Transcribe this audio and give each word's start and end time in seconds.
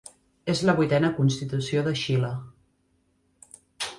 És 0.53 0.61
la 0.69 0.73
vuitena 0.79 1.11
Constitució 1.19 1.85
de 1.89 1.93
Xile. 2.05 2.33